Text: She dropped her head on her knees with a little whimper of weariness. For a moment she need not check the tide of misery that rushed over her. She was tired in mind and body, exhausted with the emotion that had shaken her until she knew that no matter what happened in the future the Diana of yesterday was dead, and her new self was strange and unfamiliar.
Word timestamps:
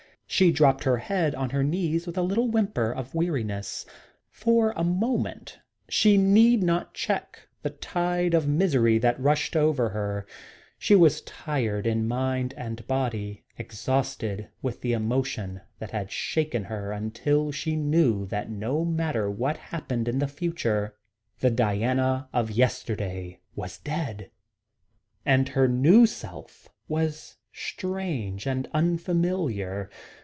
She 0.33 0.49
dropped 0.49 0.85
her 0.85 0.95
head 0.95 1.35
on 1.35 1.49
her 1.49 1.61
knees 1.61 2.07
with 2.07 2.17
a 2.17 2.21
little 2.21 2.47
whimper 2.47 2.89
of 2.89 3.13
weariness. 3.13 3.85
For 4.29 4.71
a 4.77 4.83
moment 4.83 5.59
she 5.89 6.15
need 6.17 6.63
not 6.63 6.93
check 6.93 7.49
the 7.63 7.69
tide 7.71 8.33
of 8.33 8.47
misery 8.47 8.97
that 8.99 9.19
rushed 9.19 9.57
over 9.57 9.89
her. 9.89 10.25
She 10.79 10.95
was 10.95 11.19
tired 11.23 11.85
in 11.85 12.07
mind 12.07 12.53
and 12.55 12.87
body, 12.87 13.43
exhausted 13.57 14.47
with 14.61 14.79
the 14.79 14.93
emotion 14.93 15.59
that 15.79 15.91
had 15.91 16.11
shaken 16.13 16.63
her 16.63 16.93
until 16.93 17.51
she 17.51 17.75
knew 17.75 18.25
that 18.27 18.49
no 18.49 18.85
matter 18.85 19.29
what 19.29 19.57
happened 19.57 20.07
in 20.07 20.19
the 20.19 20.29
future 20.29 20.95
the 21.39 21.51
Diana 21.51 22.29
of 22.31 22.49
yesterday 22.51 23.41
was 23.53 23.79
dead, 23.79 24.31
and 25.25 25.49
her 25.49 25.67
new 25.67 26.05
self 26.05 26.69
was 26.87 27.35
strange 27.51 28.47
and 28.47 28.69
unfamiliar. 28.73 29.89